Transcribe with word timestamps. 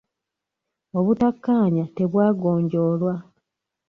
Obuttakaanya 0.97 1.85
tebwagonjoolwa. 1.97 3.15